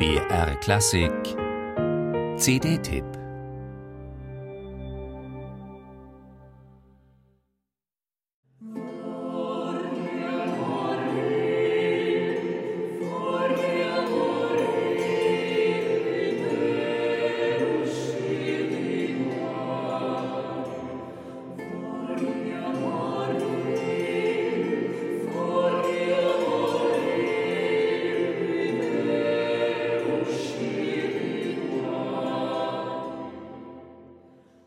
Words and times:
BR 0.00 0.54
Klassik. 0.62 1.36
CD-Tipp 2.38 3.19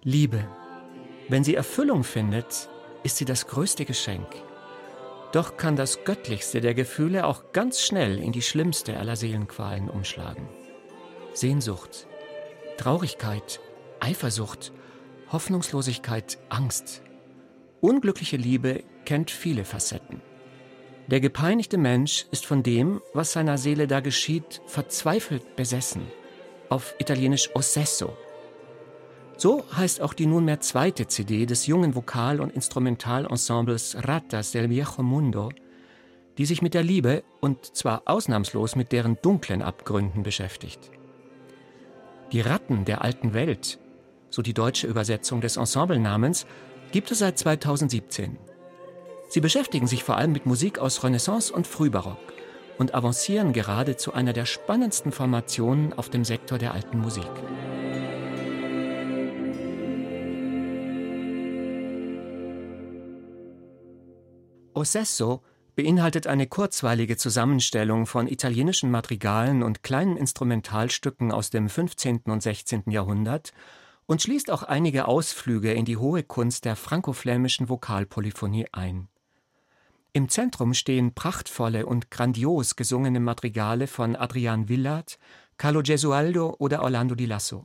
Liebe. 0.06 0.46
Wenn 1.30 1.46
sie 1.46 1.56
Erfüllung 1.56 2.04
findet, 2.04 2.68
ist 3.04 3.16
sie 3.16 3.24
das 3.24 3.48
größte 3.48 3.86
Geschenk. 3.86 4.28
Doch 5.32 5.56
kann 5.56 5.78
das 5.78 6.04
göttlichste 6.04 6.60
der 6.60 6.74
Gefühle 6.74 7.26
auch 7.26 7.54
ganz 7.54 7.82
schnell 7.82 8.20
in 8.20 8.34
die 8.34 8.42
schlimmste 8.42 8.98
aller 8.98 9.16
Seelenqualen 9.16 9.90
umschlagen. 9.90 10.50
Sehnsucht, 11.34 12.06
Traurigkeit, 12.78 13.62
Eifersucht, 14.02 14.74
Hoffnungslosigkeit, 15.32 16.38
Angst. 16.50 17.02
Unglückliche 17.80 18.38
Liebe 18.38 18.84
kennt 19.06 19.32
viele 19.32 19.64
Facetten. 19.64 20.22
Der 21.08 21.22
gepeinigte 21.22 21.78
Mensch 21.78 22.26
ist 22.32 22.46
von 22.46 22.62
dem, 22.62 23.02
was 23.14 23.32
seiner 23.32 23.58
Seele 23.58 23.88
da 23.88 24.02
geschieht, 24.02 24.62
verzweifelt 24.68 25.56
besessen. 25.56 26.04
Auf 26.70 26.94
Italienisch 27.00 27.50
ossesso, 27.56 28.18
so 29.44 29.66
heißt 29.76 30.00
auch 30.00 30.14
die 30.14 30.26
nunmehr 30.26 30.62
zweite 30.62 31.06
CD 31.06 31.46
des 31.46 31.68
jungen 31.68 31.96
Vokal- 31.96 32.40
und 32.40 32.54
Instrumentalensembles 32.54 33.98
Ratas 34.08 34.54
del 34.54 34.70
Viejo 34.70 35.04
Mundo, 35.04 35.52
die 36.38 36.46
sich 36.46 36.62
mit 36.62 36.74
der 36.74 36.82
Liebe 36.82 37.26
und 37.42 37.76
zwar 37.76 38.04
ausnahmslos 38.06 38.78
mit 38.78 38.94
deren 38.94 39.18
dunklen 39.22 39.62
Abgründen 39.62 40.24
beschäftigt. 40.24 40.92
Die 42.32 42.40
Ratten 42.40 42.86
der 42.86 43.02
alten 43.02 43.34
Welt, 43.34 43.80
so 44.30 44.42
die 44.42 44.54
deutsche 44.54 44.88
Übersetzung 44.88 45.42
des 45.42 45.58
Ensemblenamens, 45.58 46.46
gibt 46.94 47.12
es 47.12 47.20
seit 47.20 47.38
2017. 47.38 48.38
Sie 49.28 49.42
beschäftigen 49.42 49.88
sich 49.88 50.06
vor 50.06 50.16
allem 50.16 50.32
mit 50.32 50.46
Musik 50.46 50.80
aus 50.80 51.04
Renaissance 51.04 51.52
und 51.52 51.68
Frühbarock 51.68 52.32
und 52.78 52.96
avancieren 52.96 53.52
gerade 53.52 53.98
zu 53.98 54.14
einer 54.14 54.32
der 54.32 54.46
spannendsten 54.46 55.12
Formationen 55.12 55.92
auf 55.92 56.10
dem 56.10 56.24
Sektor 56.24 56.58
der 56.58 56.74
alten 56.74 57.00
Musik. 57.00 57.30
Ossesso 64.76 65.42
beinhaltet 65.76 66.28
eine 66.28 66.48
kurzweilige 66.48 67.18
Zusammenstellung 67.18 68.06
von 68.06 68.28
italienischen 68.28 68.92
Madrigalen 68.92 69.64
und 69.64 69.84
kleinen 69.84 70.18
Instrumentalstücken 70.18 71.32
aus 71.32 71.50
dem 71.50 71.70
15. 71.70 72.22
und 72.26 72.44
16. 72.44 72.84
Jahrhundert 72.88 73.54
und 74.06 74.22
schließt 74.22 74.52
auch 74.52 74.64
einige 74.64 75.08
Ausflüge 75.08 75.74
in 75.74 75.86
die 75.86 75.98
hohe 75.98 76.24
Kunst 76.24 76.66
der 76.66 76.76
frankoflämischen 76.76 77.70
Vokalpolyphonie 77.70 78.68
ein. 78.72 79.08
Im 80.12 80.30
Zentrum 80.30 80.76
stehen 80.76 81.16
prachtvolle 81.16 81.88
und 81.88 82.12
grandios 82.12 82.76
gesungene 82.76 83.20
Madrigale 83.20 83.88
von 83.88 84.16
Adrian 84.16 84.68
Villard, 84.68 85.18
Carlo 85.58 85.82
Gesualdo 85.82 86.56
oder 86.60 86.84
Orlando 86.84 87.16
di 87.16 87.26
Lasso. 87.26 87.64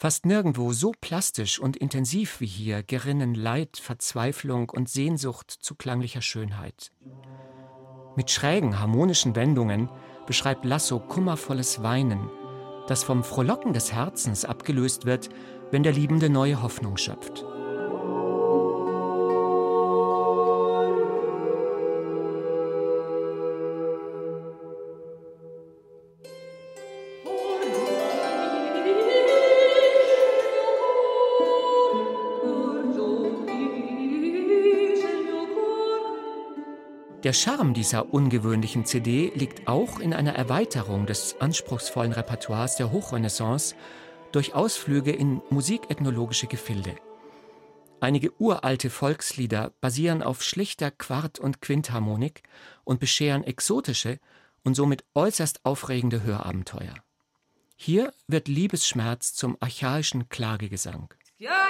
Fast 0.00 0.26
nirgendwo 0.26 0.72
so 0.72 0.92
plastisch 1.00 1.58
und 1.58 1.76
intensiv 1.76 2.38
wie 2.38 2.46
hier 2.46 2.84
gerinnen 2.84 3.34
Leid, 3.34 3.78
Verzweiflung 3.78 4.70
und 4.70 4.88
Sehnsucht 4.88 5.50
zu 5.50 5.74
klanglicher 5.74 6.22
Schönheit. 6.22 6.92
Mit 8.14 8.30
schrägen, 8.30 8.78
harmonischen 8.78 9.34
Wendungen 9.34 9.90
beschreibt 10.24 10.64
Lasso 10.64 11.00
kummervolles 11.00 11.82
Weinen, 11.82 12.30
das 12.86 13.02
vom 13.02 13.24
Frohlocken 13.24 13.72
des 13.72 13.92
Herzens 13.92 14.44
abgelöst 14.44 15.04
wird, 15.04 15.30
wenn 15.72 15.82
der 15.82 15.92
Liebende 15.92 16.30
neue 16.30 16.62
Hoffnung 16.62 16.96
schöpft. 16.96 17.44
Der 37.24 37.32
Charme 37.32 37.74
dieser 37.74 38.14
ungewöhnlichen 38.14 38.84
CD 38.84 39.32
liegt 39.34 39.66
auch 39.66 39.98
in 39.98 40.14
einer 40.14 40.34
Erweiterung 40.36 41.04
des 41.04 41.40
anspruchsvollen 41.40 42.12
Repertoires 42.12 42.76
der 42.76 42.92
Hochrenaissance 42.92 43.74
durch 44.30 44.54
Ausflüge 44.54 45.10
in 45.10 45.42
musikethnologische 45.50 46.46
Gefilde. 46.46 46.94
Einige 47.98 48.30
uralte 48.40 48.88
Volkslieder 48.88 49.72
basieren 49.80 50.22
auf 50.22 50.44
schlichter 50.44 50.92
Quart- 50.92 51.40
und 51.40 51.60
Quintharmonik 51.60 52.44
und 52.84 53.00
bescheren 53.00 53.42
exotische 53.42 54.20
und 54.62 54.74
somit 54.74 55.04
äußerst 55.14 55.64
aufregende 55.64 56.22
Hörabenteuer. 56.22 56.94
Hier 57.74 58.12
wird 58.28 58.46
Liebesschmerz 58.46 59.34
zum 59.34 59.56
archaischen 59.58 60.28
Klagegesang. 60.28 61.12
Ja, 61.38 61.66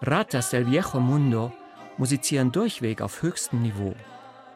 Ratas 0.00 0.50
del 0.50 0.66
Viejo 0.66 1.00
Mundo 1.00 1.52
musizieren 1.96 2.52
durchweg 2.52 3.00
auf 3.00 3.22
höchstem 3.22 3.62
Niveau, 3.62 3.94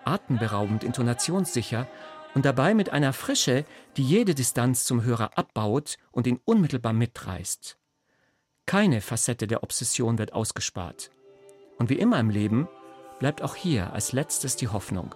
atemberaubend 0.05 0.85
intonationssicher 0.85 1.87
und 2.35 2.45
dabei 2.45 2.75
mit 2.75 2.91
einer 2.91 3.13
Frische, 3.13 3.65
die 3.97 4.03
jede 4.03 4.35
Distanz 4.35 4.85
zum 4.85 5.03
Hörer 5.03 5.39
abbaut 5.39 5.97
und 6.13 6.27
ihn 6.27 6.41
unmittelbar 6.45 6.93
mitreißt. 6.93 7.79
Keine 8.67 9.01
Facette 9.01 9.47
der 9.47 9.63
Obsession 9.63 10.19
wird 10.19 10.35
ausgespart. 10.35 11.11
Und 11.79 11.89
wie 11.89 11.99
immer 11.99 12.21
im 12.21 12.29
Leben 12.29 12.69
bleibt 13.19 13.43
auch 13.43 13.55
hier 13.55 13.93
als 13.93 14.13
letztes 14.13 14.57
die 14.57 14.69
Hoffnung. 14.69 15.15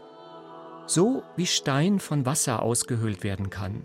So 0.86 1.22
wie 1.36 1.46
Stein 1.46 2.00
von 2.00 2.24
Wasser 2.24 2.62
ausgehöhlt 2.62 3.22
werden 3.22 3.50
kann, 3.50 3.84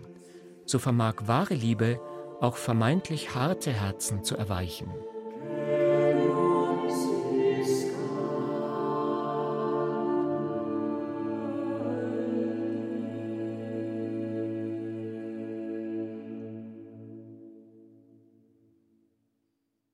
so 0.64 0.78
vermag 0.78 1.14
wahre 1.26 1.54
Liebe 1.54 2.00
auch 2.40 2.56
vermeintlich 2.56 3.34
harte 3.34 3.72
Herzen 3.72 4.24
zu 4.24 4.36
erweichen. 4.36 4.90